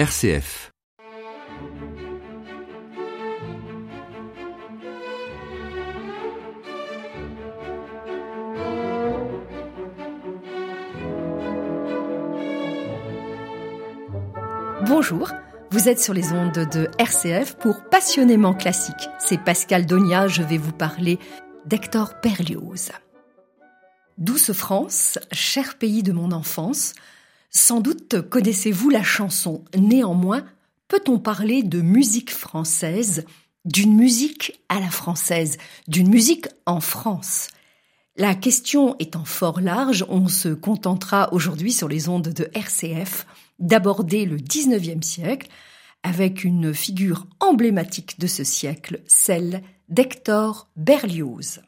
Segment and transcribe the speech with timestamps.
[0.00, 0.72] RCF.
[14.86, 15.30] Bonjour,
[15.70, 18.94] vous êtes sur les ondes de RCF pour Passionnément Classique.
[19.18, 21.18] C'est Pascal Donia, je vais vous parler
[21.66, 22.92] d'Hector Berlioz.
[24.16, 26.94] Douce France, cher pays de mon enfance,
[27.50, 29.64] sans doute connaissez-vous la chanson.
[29.76, 30.44] Néanmoins,
[30.88, 33.24] peut-on parler de musique française,
[33.64, 35.58] d'une musique à la française,
[35.88, 37.48] d'une musique en France?
[38.16, 43.26] La question étant fort large, on se contentera aujourd'hui sur les ondes de RCF
[43.58, 45.48] d'aborder le 19e siècle
[46.02, 51.60] avec une figure emblématique de ce siècle, celle d'Hector Berlioz.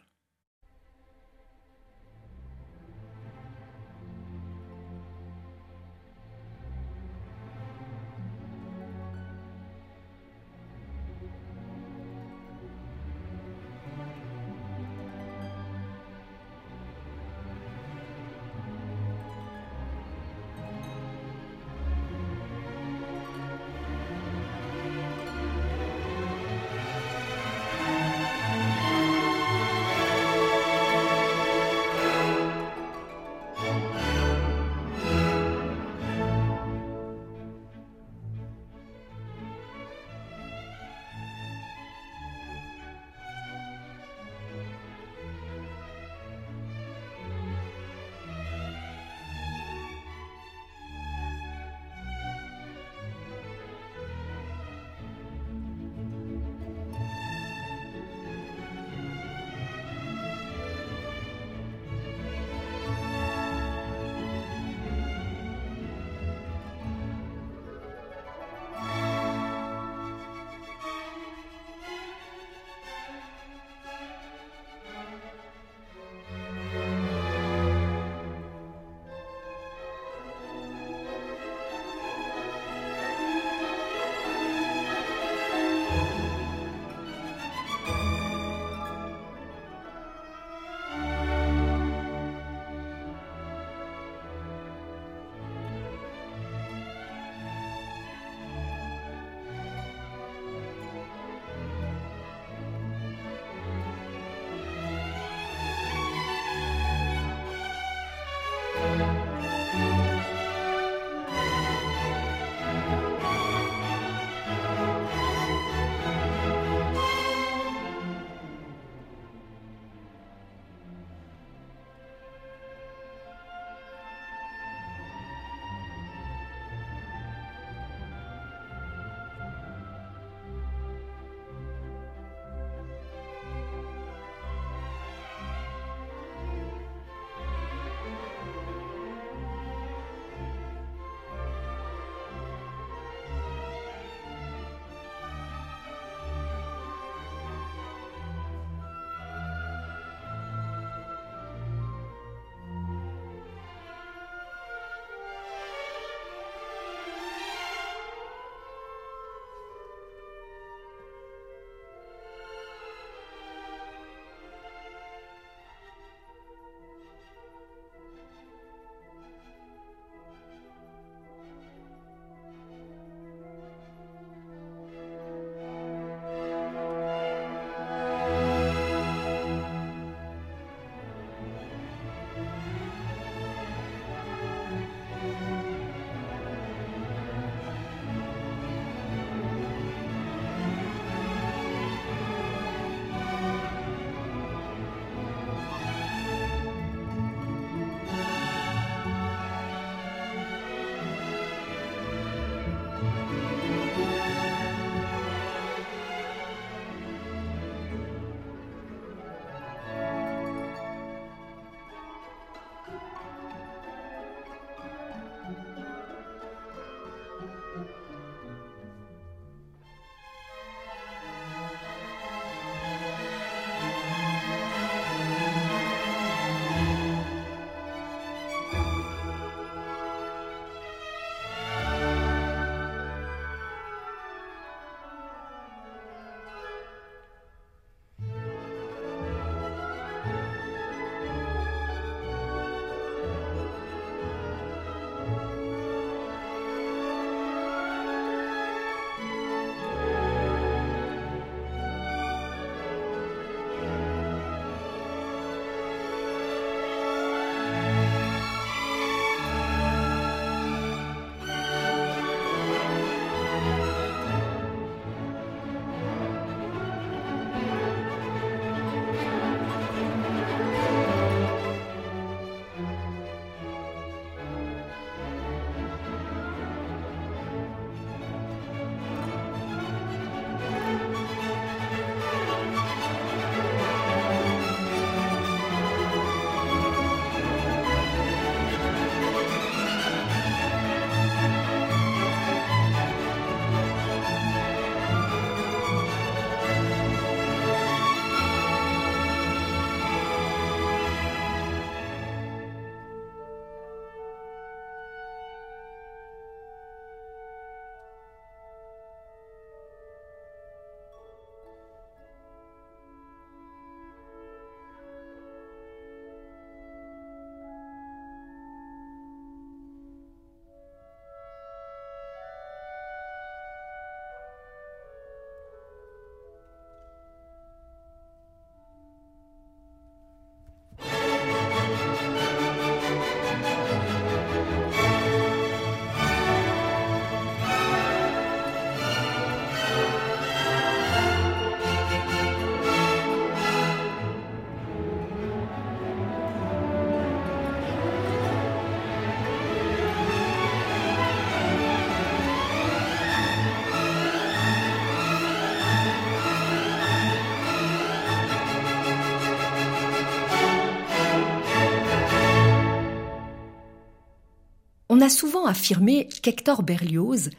[365.23, 367.51] A souvent affirmé qu'Hector Berlioz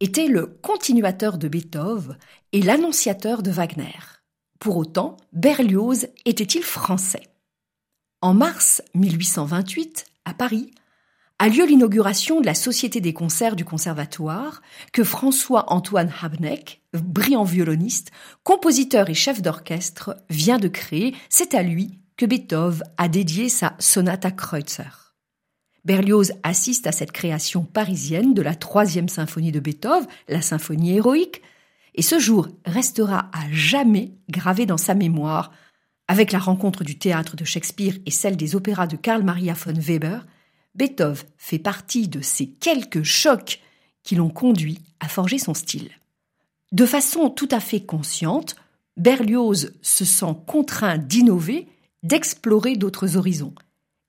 [0.00, 2.16] était le continuateur de Beethoven
[2.52, 3.98] et l'annonciateur de Wagner.
[4.58, 7.28] Pour autant, Berlioz était-il français?
[8.20, 10.70] En mars 1828, à Paris,
[11.38, 18.12] a lieu l'inauguration de la Société des concerts du Conservatoire que François-Antoine Habneck, brillant violoniste,
[18.44, 21.16] compositeur et chef d'orchestre, vient de créer.
[21.28, 25.01] C'est à lui que Beethoven a dédié sa Sonata Kreutzer.
[25.84, 31.42] Berlioz assiste à cette création parisienne de la troisième symphonie de Beethoven, la symphonie héroïque,
[31.94, 35.52] et ce jour restera à jamais gravé dans sa mémoire,
[36.08, 39.74] avec la rencontre du théâtre de Shakespeare et celle des opéras de Karl Maria von
[39.74, 40.26] Weber,
[40.74, 43.60] Beethoven fait partie de ces quelques chocs
[44.02, 45.90] qui l'ont conduit à forger son style.
[46.70, 48.56] De façon tout à fait consciente,
[48.96, 51.68] Berlioz se sent contraint d'innover,
[52.02, 53.54] d'explorer d'autres horizons.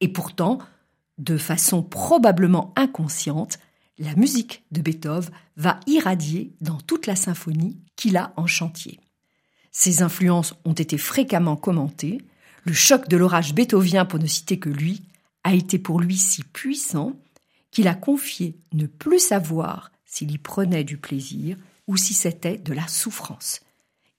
[0.02, 0.60] Et pourtant,
[1.18, 3.60] de façon probablement inconsciente,
[4.00, 9.00] la musique de Beethoven va irradier dans toute la symphonie qu'il a en chantier.
[9.72, 12.20] Ses influences ont été fréquemment commentées.
[12.64, 15.04] Le choc de l'orage beethovien, pour ne citer que lui,
[15.44, 17.14] a été pour lui si puissant
[17.72, 21.58] qu'il a confié ne plus savoir s'il y prenait du plaisir
[21.88, 23.62] ou si c'était de la souffrance.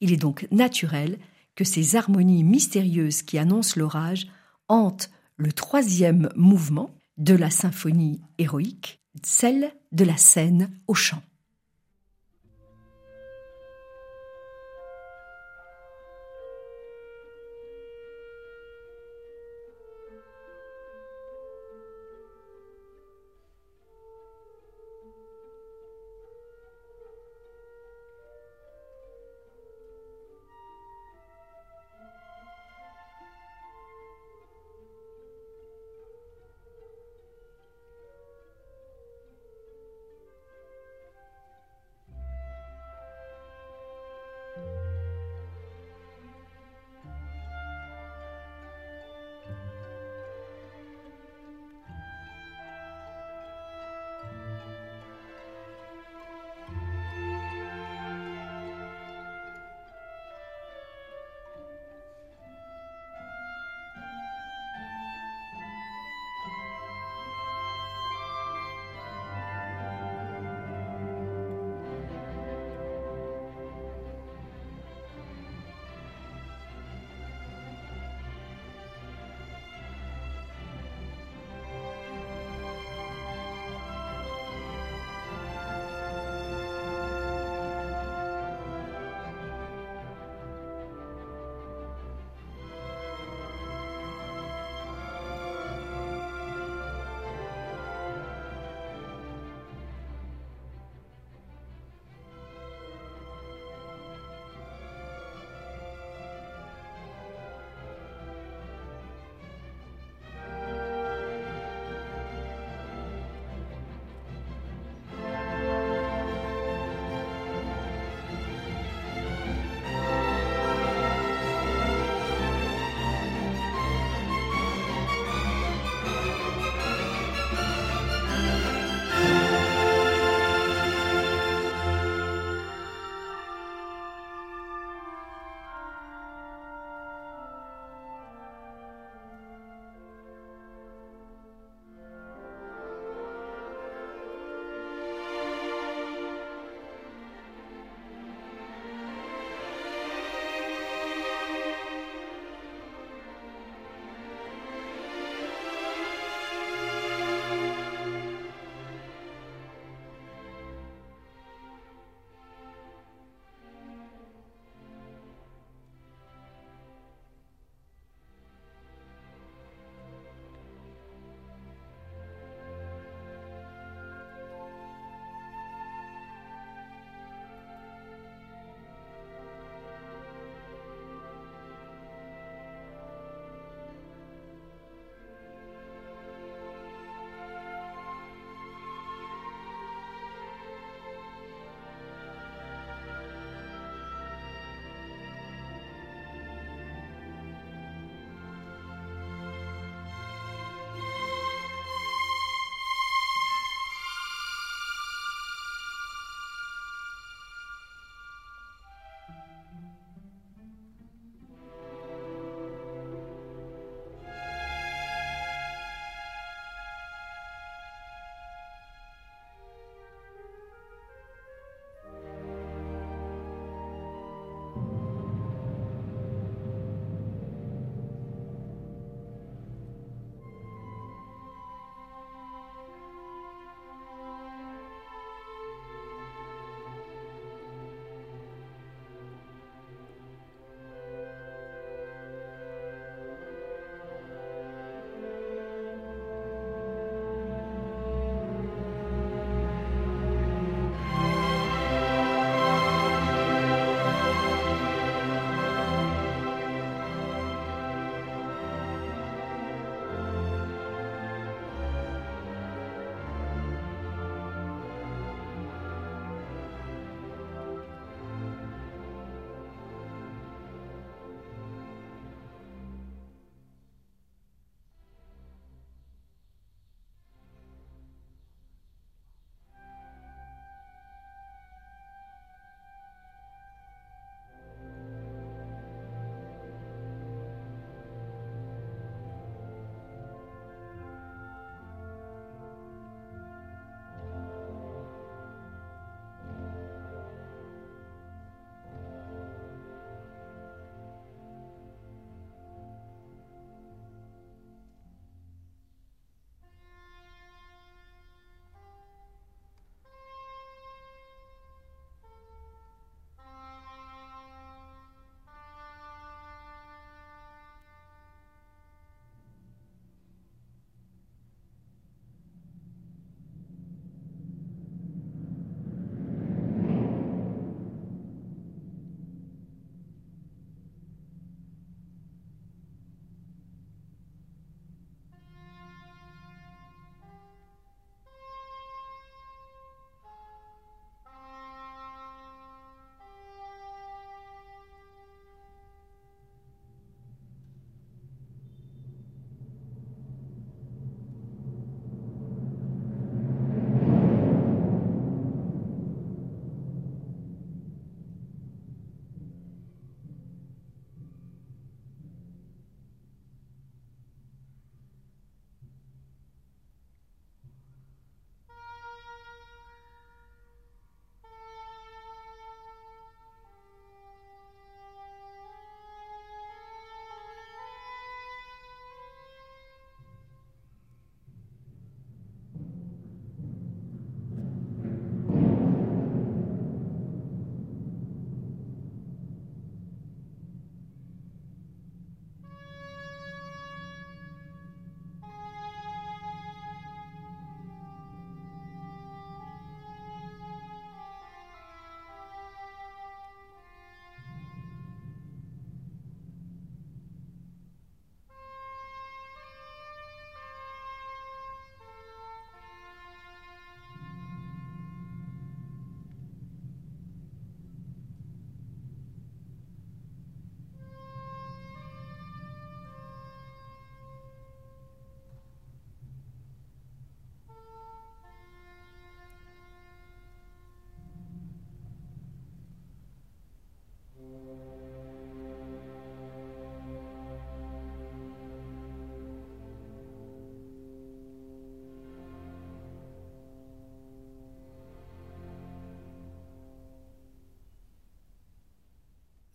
[0.00, 1.18] Il est donc naturel
[1.54, 4.26] que ces harmonies mystérieuses qui annoncent l'orage
[4.68, 11.22] hantent le troisième mouvement de la symphonie héroïque, celle de la scène au chant.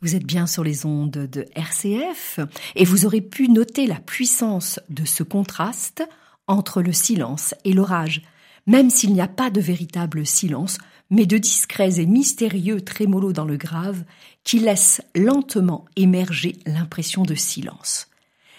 [0.01, 2.39] Vous êtes bien sur les ondes de RCF
[2.75, 6.07] et vous aurez pu noter la puissance de ce contraste
[6.47, 8.21] entre le silence et l'orage,
[8.65, 10.77] même s'il n'y a pas de véritable silence,
[11.09, 14.03] mais de discrets et mystérieux trémolos dans le grave
[14.43, 18.07] qui laissent lentement émerger l'impression de silence.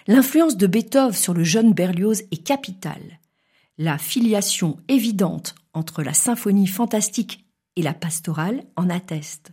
[0.07, 3.21] L'influence de Beethoven sur le jeune Berlioz est capitale.
[3.79, 9.53] La filiation évidente entre la symphonie fantastique et la pastorale en atteste.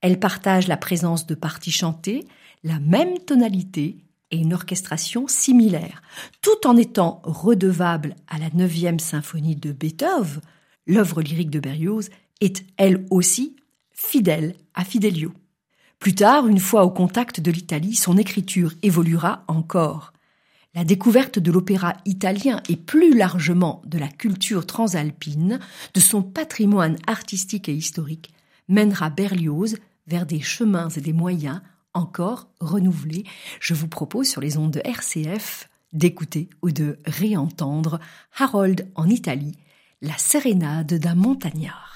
[0.00, 2.26] Elle partage la présence de parties chantées,
[2.64, 3.98] la même tonalité
[4.30, 6.02] et une orchestration similaire,
[6.42, 10.40] tout en étant redevable à la neuvième symphonie de Beethoven.
[10.86, 12.10] L'œuvre lyrique de Berlioz
[12.40, 13.56] est elle aussi
[13.92, 15.32] fidèle à Fidelio.
[15.98, 20.12] Plus tard, une fois au contact de l'Italie, son écriture évoluera encore.
[20.74, 25.58] La découverte de l'opéra italien et plus largement de la culture transalpine,
[25.94, 28.34] de son patrimoine artistique et historique,
[28.68, 31.60] mènera Berlioz vers des chemins et des moyens
[31.94, 33.24] encore renouvelés.
[33.60, 38.00] Je vous propose sur les ondes de RCF d'écouter ou de réentendre
[38.38, 39.56] Harold en Italie,
[40.02, 41.95] la sérénade d'un montagnard.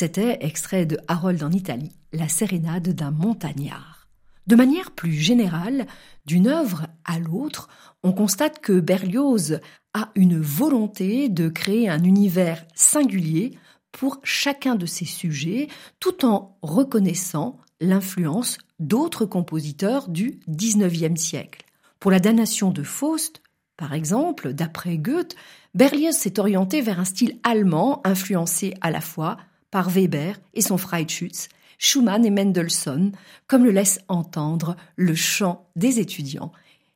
[0.00, 4.08] C'était extrait de Harold en Italie, la sérénade d'un montagnard.
[4.46, 5.86] De manière plus générale,
[6.24, 7.68] d'une œuvre à l'autre,
[8.02, 9.60] on constate que Berlioz
[9.92, 13.58] a une volonté de créer un univers singulier
[13.92, 21.66] pour chacun de ses sujets, tout en reconnaissant l'influence d'autres compositeurs du XIXe siècle.
[21.98, 23.42] Pour la damnation de Faust,
[23.76, 25.36] par exemple, d'après Goethe,
[25.74, 29.36] Berlioz s'est orienté vers un style allemand influencé à la fois
[29.70, 33.12] par Weber et son Freischütz, Schumann et Mendelssohn,
[33.46, 36.52] comme le laisse entendre le chant des étudiants,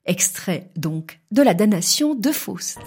[0.06, 2.78] extrait donc de la damnation de Faust.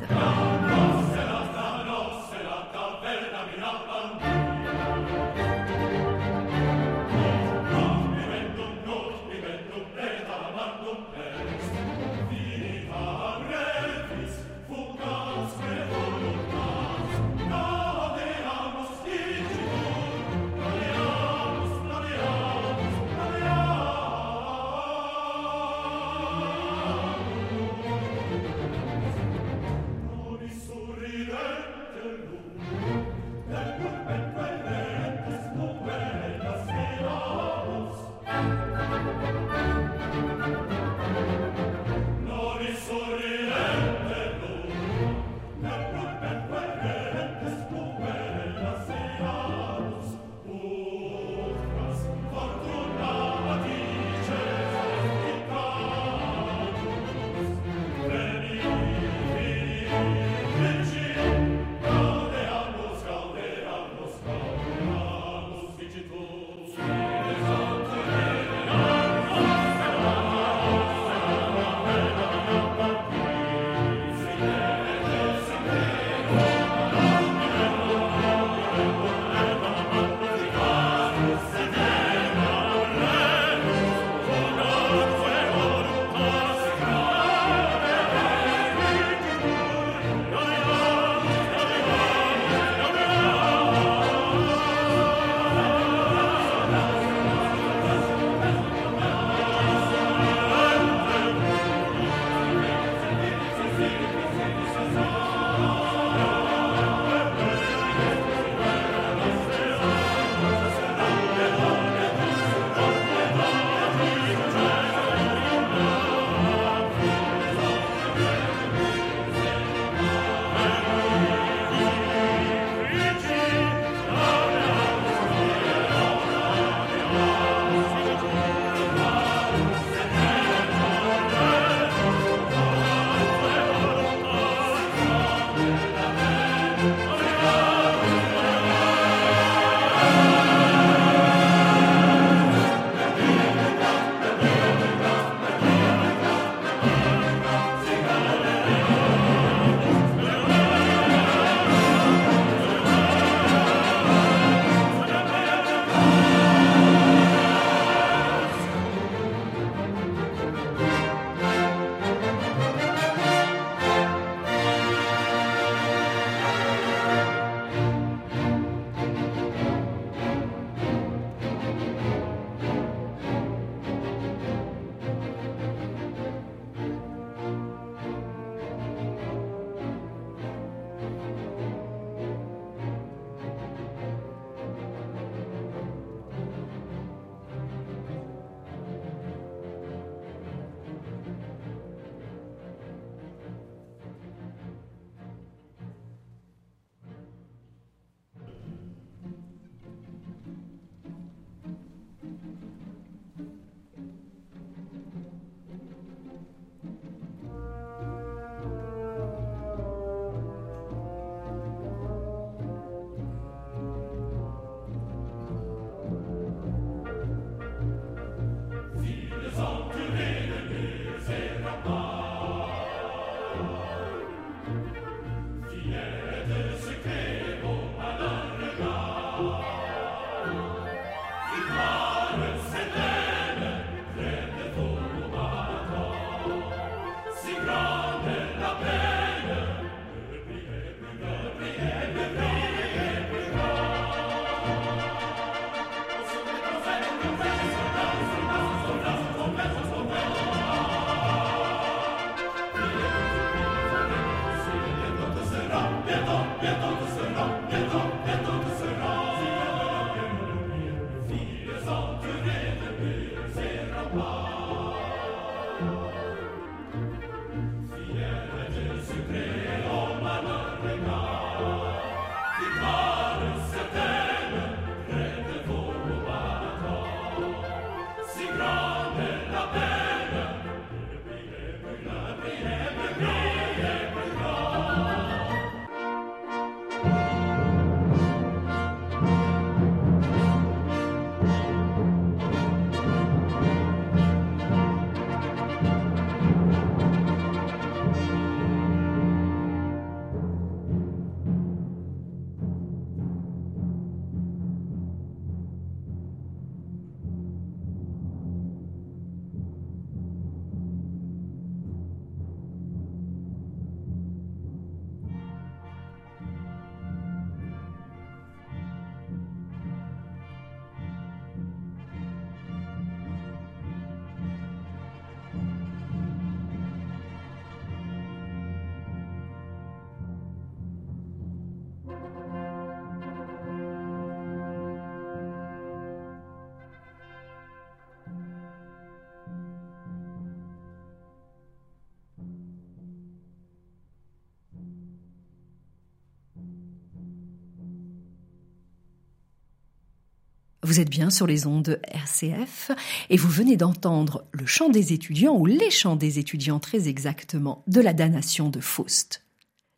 [350.88, 352.92] Vous êtes bien sur les ondes RCF
[353.30, 357.84] et vous venez d'entendre le chant des étudiants ou les chants des étudiants très exactement
[357.88, 359.44] de la damnation de Faust.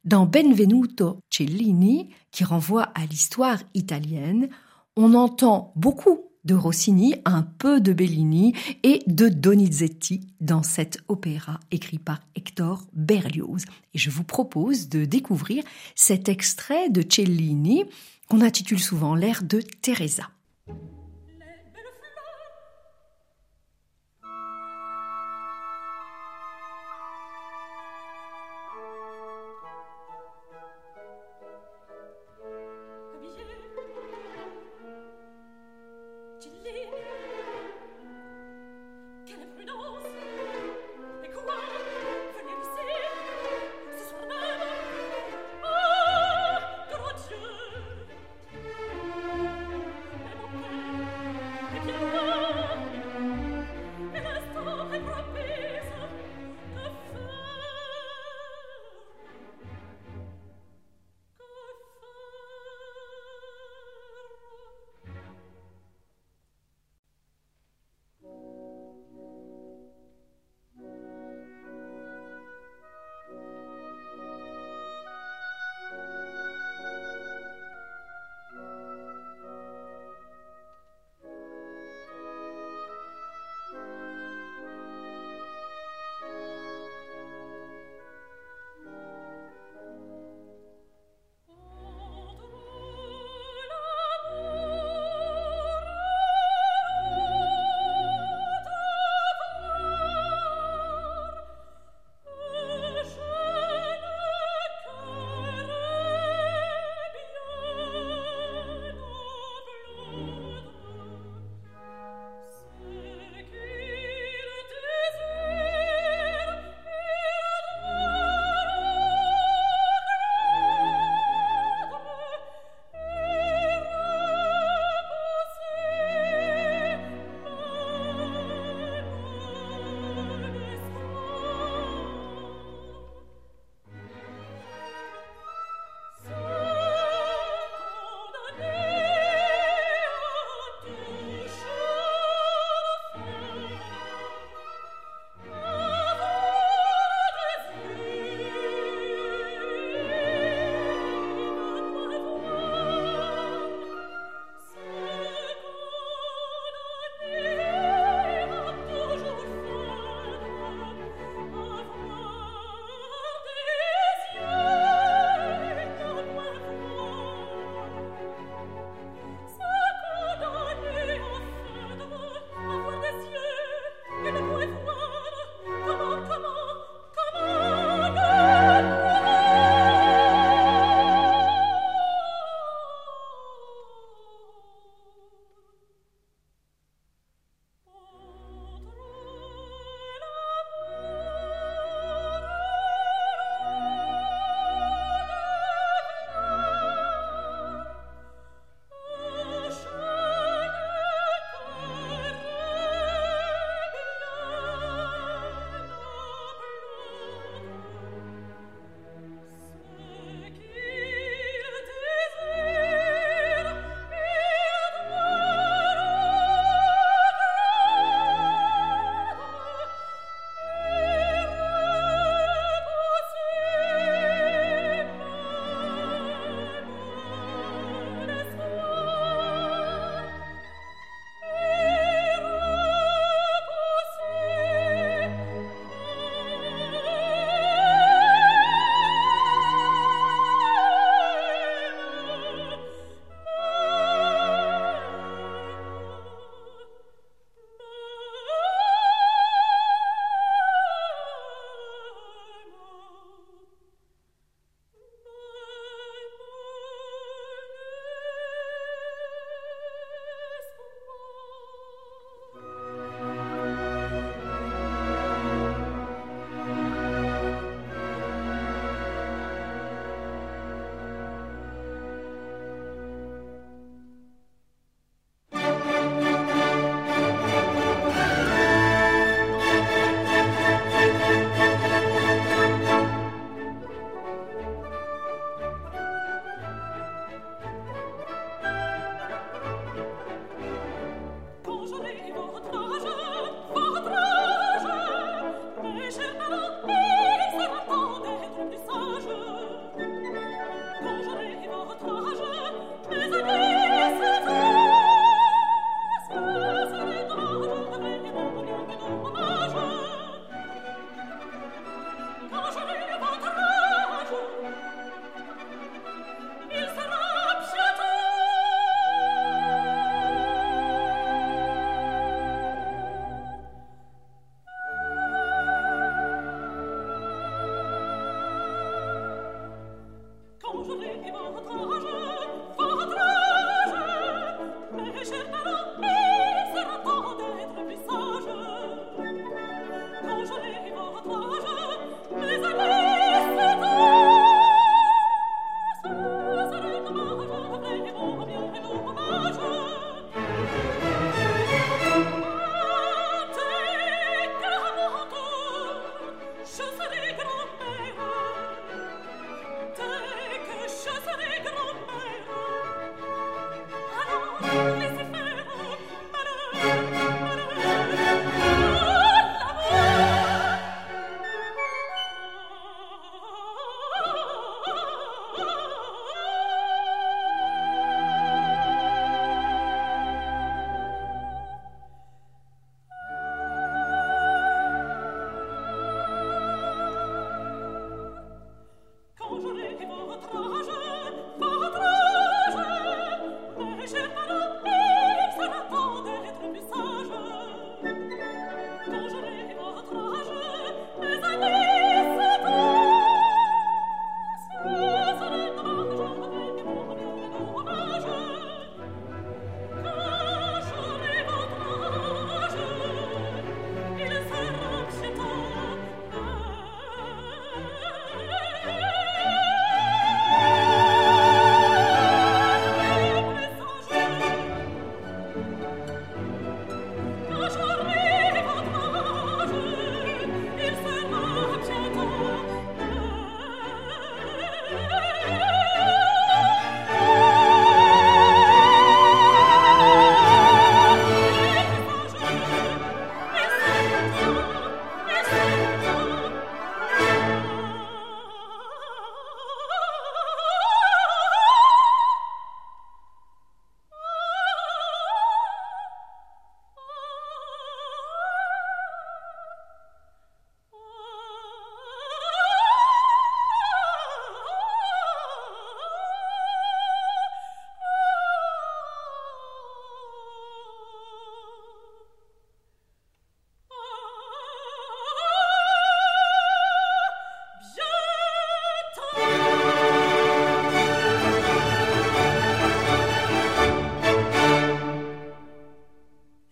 [0.03, 4.49] Dans Benvenuto Cellini, qui renvoie à l'histoire italienne,
[4.95, 11.59] on entend beaucoup de Rossini, un peu de Bellini et de Donizetti dans cet opéra
[11.69, 13.63] écrit par Hector Berlioz.
[13.93, 17.83] Et je vous propose de découvrir cet extrait de Cellini
[18.27, 20.31] qu'on intitule souvent l'air de Teresa.
[20.69, 20.98] Thank you.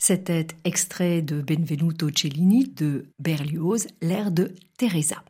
[0.07, 5.21] C'était extrait de Benvenuto Cellini de Berlioz, l'air de Teresa.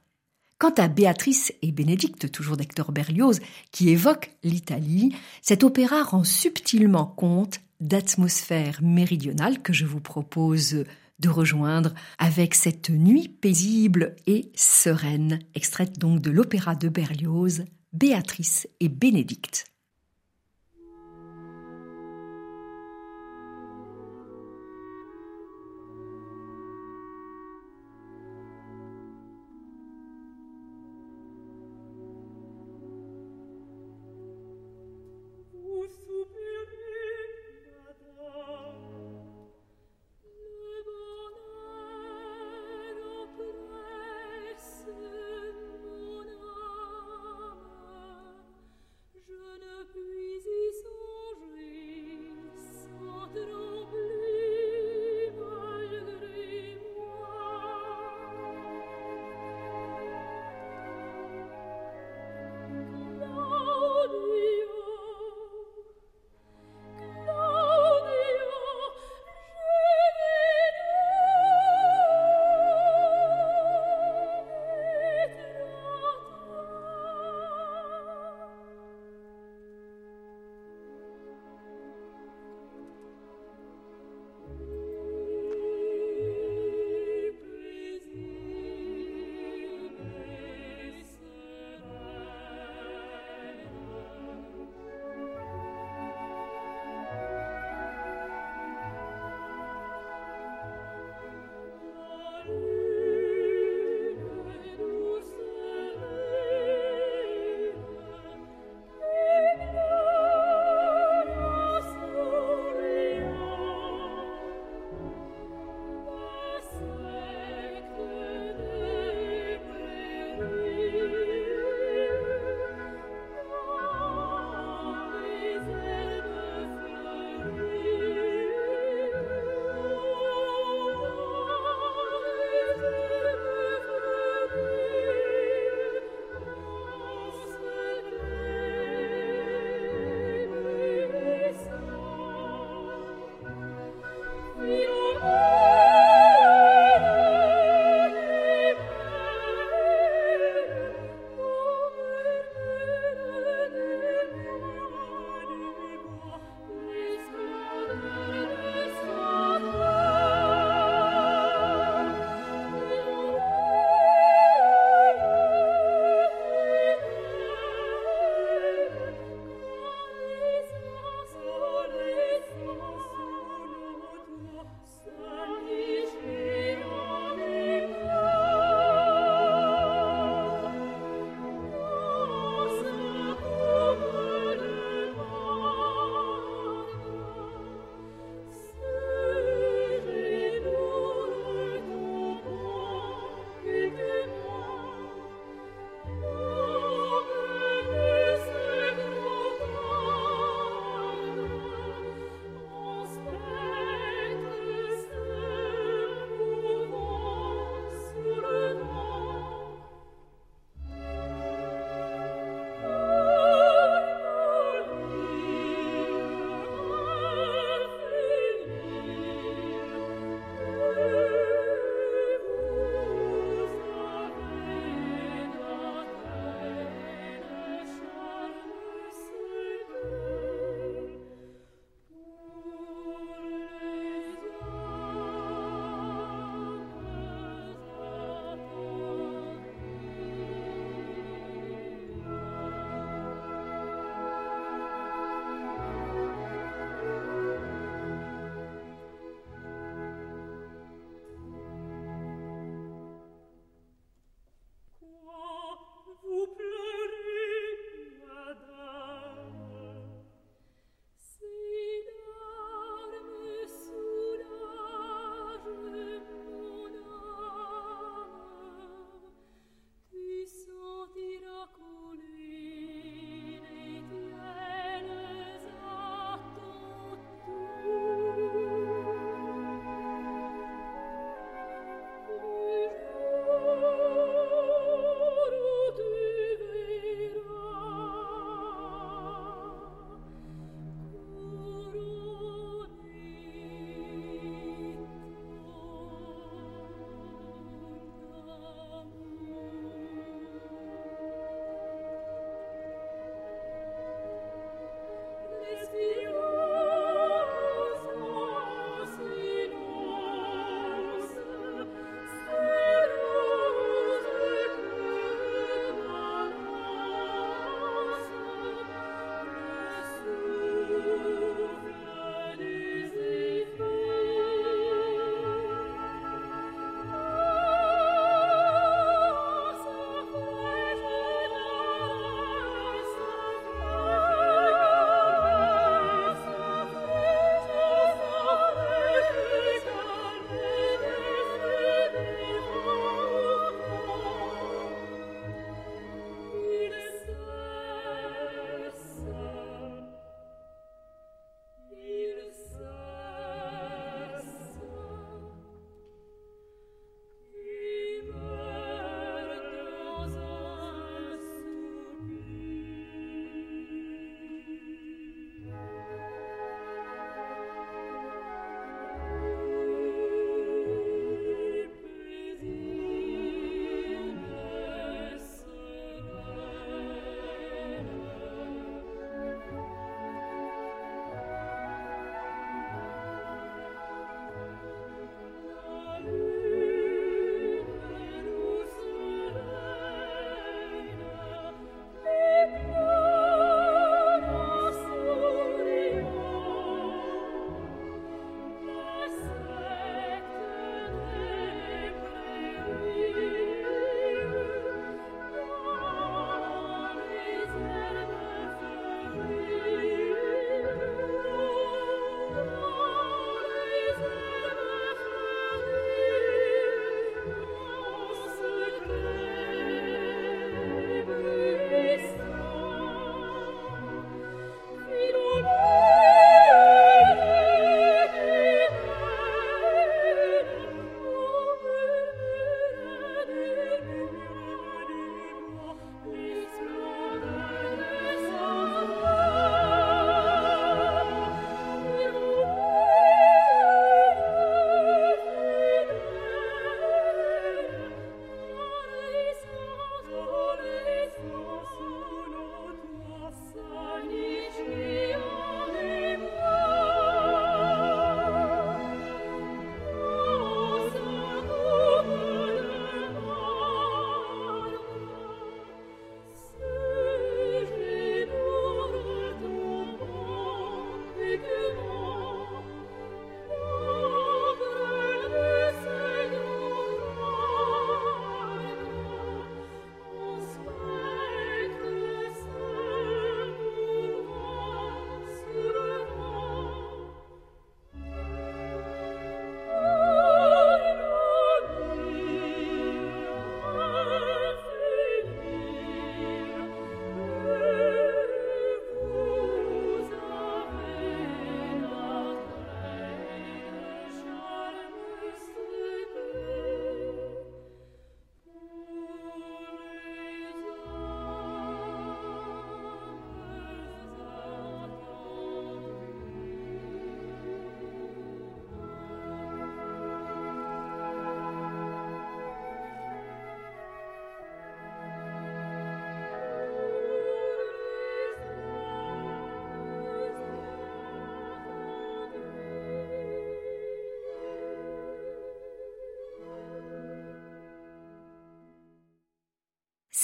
[0.59, 3.39] Quant à Béatrice et Bénédicte, toujours d'Hector Berlioz,
[3.71, 10.86] qui évoquent l'Italie, cet opéra rend subtilement compte d'atmosphère méridionale que je vous propose
[11.17, 18.67] de rejoindre avec cette nuit paisible et sereine, extraite donc de l'opéra de Berlioz, Béatrice
[18.80, 19.65] et Bénédicte.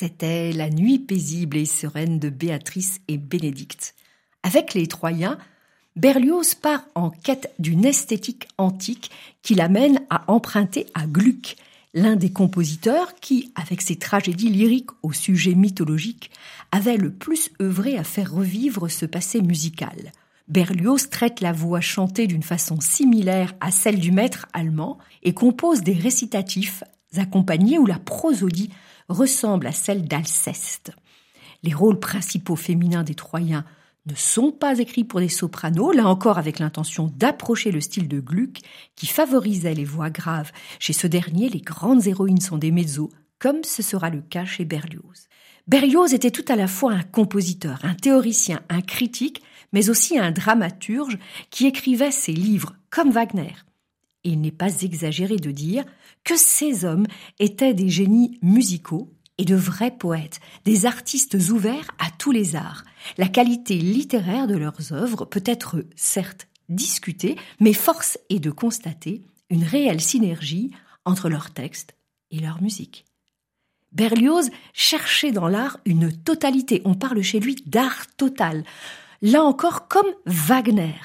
[0.04, 3.96] C'était la nuit paisible et sereine de Béatrice et Bénédicte.
[4.44, 5.38] Avec les Troyens,
[5.96, 9.12] Berlioz part en quête d'une esthétique antique
[9.44, 11.56] qui l'amène à emprunter à Gluck,
[11.94, 16.32] l'un des compositeurs qui, avec ses tragédies lyriques au sujet mythologique,
[16.74, 20.12] avait le plus œuvré à faire revivre ce passé musical.
[20.50, 25.82] Berlioz traite la voix chantée d'une façon similaire à celle du maître allemand et compose
[25.82, 26.84] des récitatifs
[27.16, 28.70] accompagnés où la prosodie
[29.10, 30.92] ressemble à celle d'Alceste.
[31.64, 33.66] Les rôles principaux féminins des Troyens
[34.06, 38.20] ne sont pas écrits pour des sopranos, là encore avec l'intention d'approcher le style de
[38.20, 38.60] Gluck
[38.96, 40.52] qui favorisait les voix graves.
[40.80, 44.66] Chez ce dernier, les grandes héroïnes sont des mezzos, comme ce sera le cas chez
[44.66, 45.28] Berlioz.
[45.68, 49.42] Berlioz était tout à la fois un compositeur, un théoricien, un critique,
[49.72, 51.18] mais aussi un dramaturge
[51.50, 53.54] qui écrivait ses livres comme Wagner.
[54.26, 55.86] il n'est pas exagéré de dire
[56.24, 57.08] que ces hommes
[57.40, 62.84] étaient des génies musicaux et de vrais poètes, des artistes ouverts à tous les arts.
[63.18, 69.22] La qualité littéraire de leurs œuvres peut être certes discutée, mais force est de constater
[69.50, 70.72] une réelle synergie
[71.06, 71.96] entre leurs textes
[72.32, 73.06] et leur musique.
[73.92, 78.64] Berlioz cherchait dans l'art une totalité, on parle chez lui d'art total,
[79.22, 80.96] là encore comme Wagner.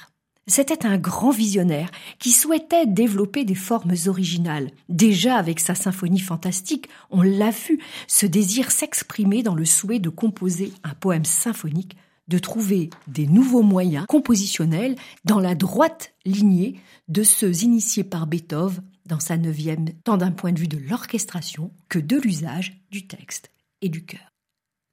[0.48, 4.70] C'était un grand visionnaire qui souhaitait développer des formes originales.
[4.88, 10.08] Déjà avec sa symphonie fantastique, on l'a vu, ce désir s'exprimer dans le souhait de
[10.08, 14.96] composer un poème symphonique, de trouver des nouveaux moyens compositionnels
[15.26, 20.52] dans la droite lignée de ceux initiés par Beethoven dans sa neuvième, tant d'un point
[20.52, 23.50] de vue de l'orchestration que de l'usage du texte
[23.82, 24.32] et du chœur.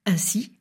[0.06, 0.52] Ainsi,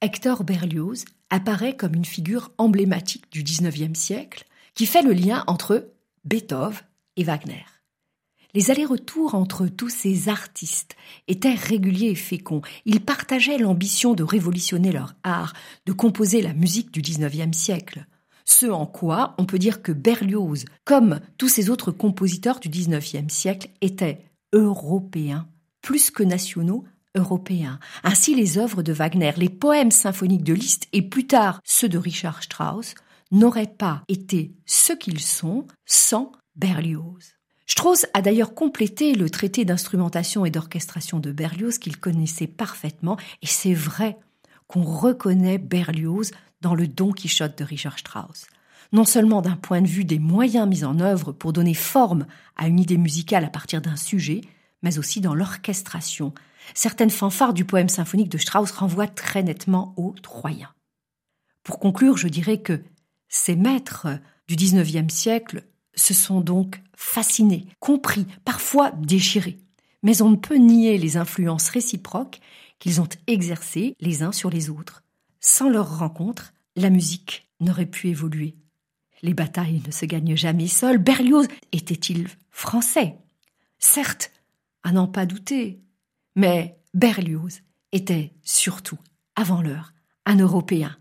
[0.00, 1.04] Hector Berlioz
[1.34, 5.90] apparaît comme une figure emblématique du XIXe siècle qui fait le lien entre
[6.24, 6.78] Beethoven
[7.16, 7.64] et Wagner.
[8.54, 10.94] Les allers-retours entre tous ces artistes
[11.26, 12.62] étaient réguliers et féconds.
[12.84, 15.54] Ils partageaient l'ambition de révolutionner leur art,
[15.86, 18.06] de composer la musique du XIXe siècle.
[18.44, 23.32] Ce en quoi on peut dire que Berlioz, comme tous ces autres compositeurs du XIXe
[23.32, 24.20] siècle, étaient
[24.52, 25.48] européens,
[25.82, 27.78] plus que nationaux, européen.
[28.02, 31.98] Ainsi, les œuvres de Wagner, les poèmes symphoniques de Liszt et plus tard ceux de
[31.98, 32.94] Richard Strauss
[33.30, 37.34] n'auraient pas été ce qu'ils sont sans Berlioz.
[37.66, 43.46] Strauss a d'ailleurs complété le traité d'instrumentation et d'orchestration de Berlioz qu'il connaissait parfaitement, et
[43.46, 44.18] c'est vrai
[44.66, 48.46] qu'on reconnaît Berlioz dans le Don Quichotte de Richard Strauss.
[48.92, 52.68] Non seulement d'un point de vue des moyens mis en œuvre pour donner forme à
[52.68, 54.42] une idée musicale à partir d'un sujet,
[54.82, 56.32] mais aussi dans l'orchestration,
[56.72, 60.72] certaines fanfares du poème symphonique de Strauss renvoient très nettement aux Troyens.
[61.62, 62.82] Pour conclure, je dirais que
[63.28, 64.06] ces maîtres
[64.48, 69.58] du XIXe siècle se sont donc fascinés, compris, parfois déchirés.
[70.02, 72.40] Mais on ne peut nier les influences réciproques
[72.78, 75.02] qu'ils ont exercées les uns sur les autres.
[75.40, 78.56] Sans leur rencontre, la musique n'aurait pu évoluer.
[79.22, 80.98] Les batailles ne se gagnent jamais seules.
[80.98, 83.16] Berlioz était-il français?
[83.78, 84.30] Certes,
[84.82, 85.80] à n'en pas douter,
[86.34, 87.62] mais Berlioz
[87.92, 88.98] était surtout,
[89.36, 89.92] avant l'heure,
[90.26, 90.96] un Européen.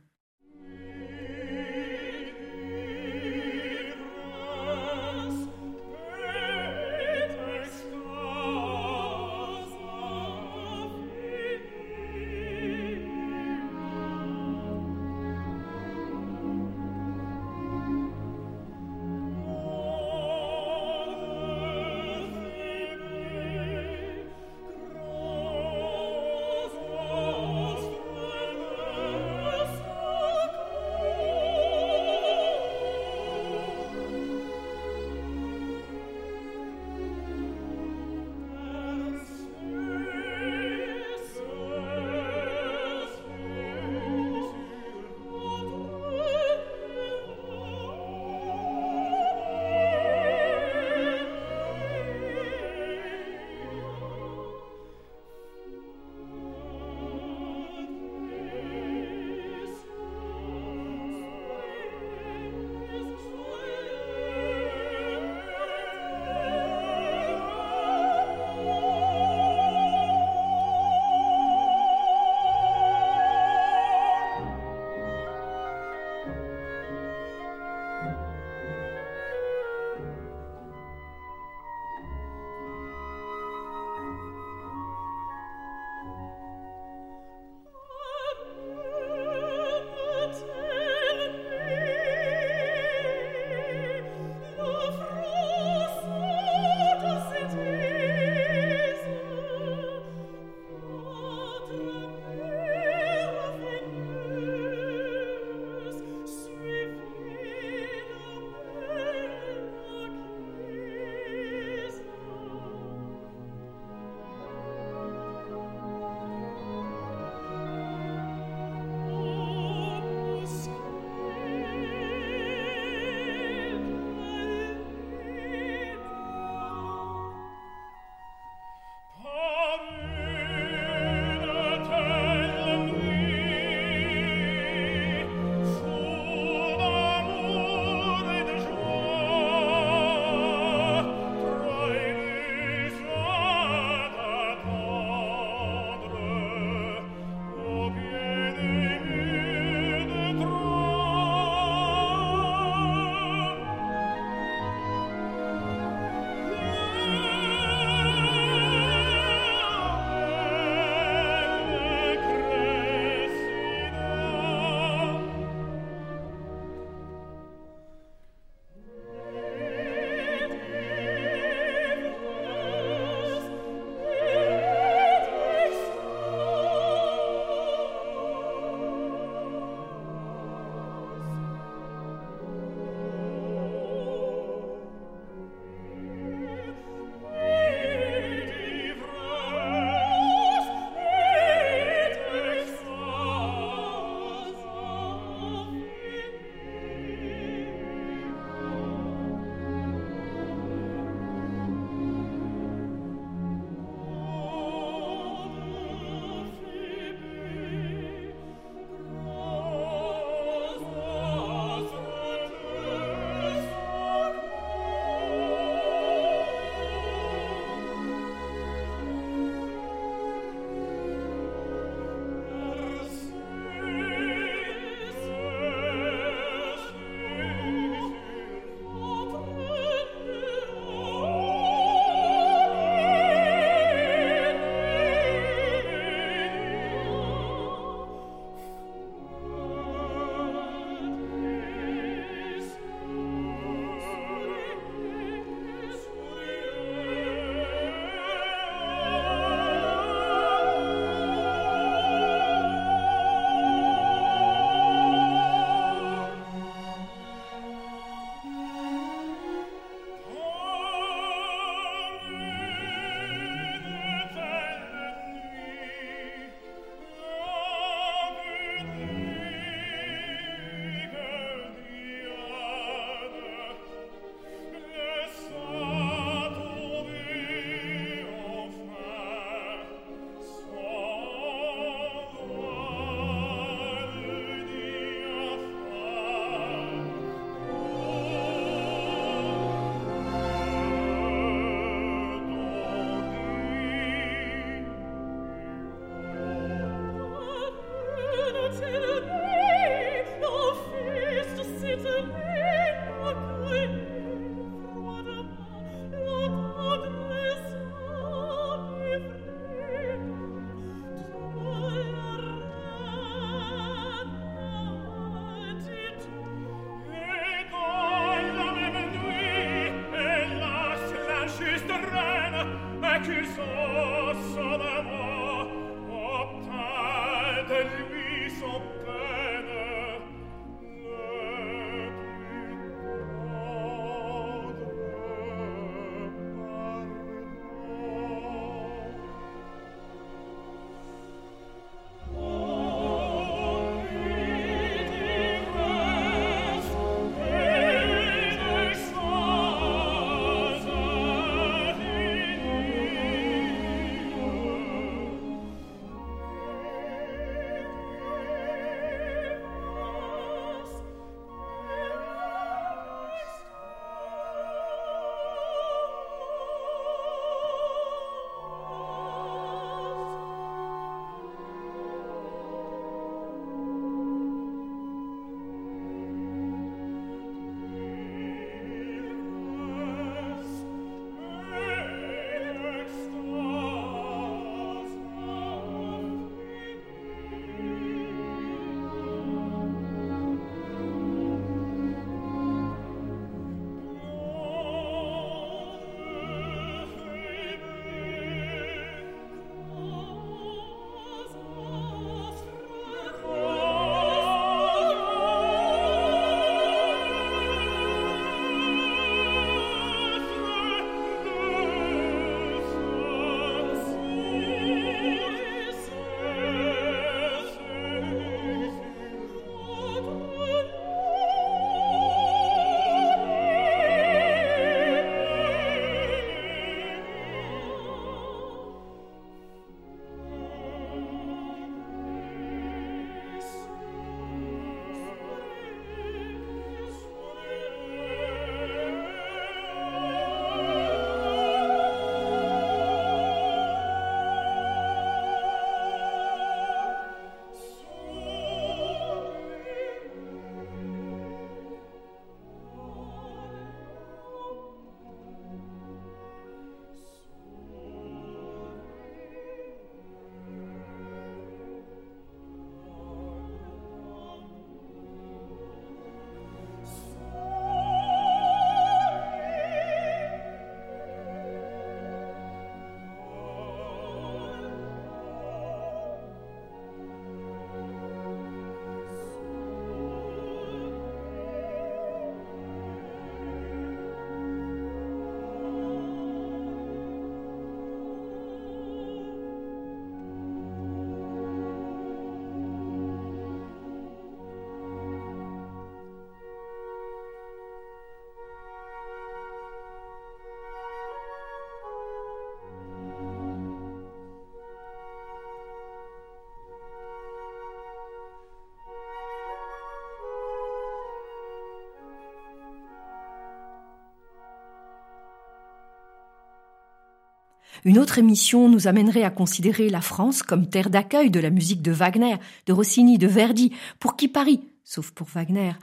[518.06, 522.02] Une autre émission nous amènerait à considérer la France comme terre d'accueil de la musique
[522.02, 525.94] de Wagner, de Rossini, de Verdi, pour qui Paris, sauf pour Wagner,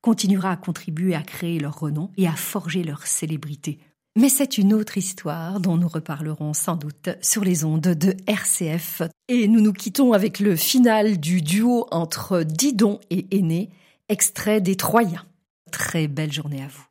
[0.00, 3.78] continuera à contribuer à créer leur renom et à forger leur célébrité.
[4.16, 9.02] Mais c'est une autre histoire dont nous reparlerons sans doute sur les ondes de RCF.
[9.28, 13.70] Et nous nous quittons avec le final du duo entre Didon et Aîné,
[14.08, 15.24] extrait des Troyens.
[15.70, 16.89] Très belle journée à vous.